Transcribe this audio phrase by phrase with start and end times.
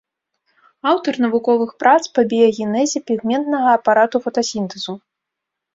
[0.91, 4.93] Аўтар навуковых прац па біягенезе пігментнага апарату фотасінтэзу.